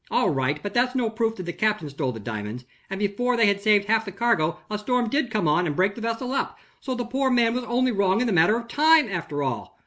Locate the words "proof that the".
1.11-1.53